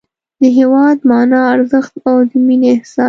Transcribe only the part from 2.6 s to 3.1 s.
احساس